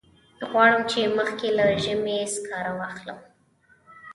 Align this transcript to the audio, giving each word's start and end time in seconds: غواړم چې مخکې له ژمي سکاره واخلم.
غواړم 0.49 0.81
چې 0.91 0.99
مخکې 1.17 1.47
له 1.57 1.65
ژمي 1.83 2.19
سکاره 2.35 2.71
واخلم. 2.79 3.19